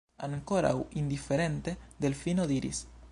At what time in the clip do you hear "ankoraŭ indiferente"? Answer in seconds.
0.27-1.75